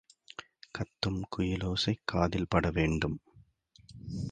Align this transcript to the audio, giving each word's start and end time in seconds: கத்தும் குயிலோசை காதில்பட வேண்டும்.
கத்தும் 0.71 1.19
குயிலோசை 1.37 1.93
காதில்பட 2.13 2.71
வேண்டும். 2.71 3.17